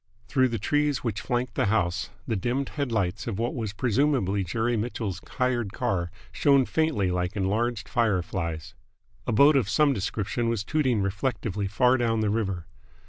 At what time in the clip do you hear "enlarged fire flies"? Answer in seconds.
7.35-8.73